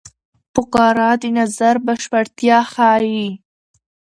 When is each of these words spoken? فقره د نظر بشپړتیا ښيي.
فقره 0.53 1.09
د 1.21 1.23
نظر 1.37 1.75
بشپړتیا 1.85 2.59
ښيي. 2.73 3.27